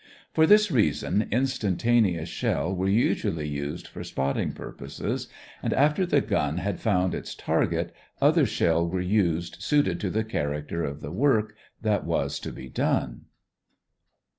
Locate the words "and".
5.61-5.73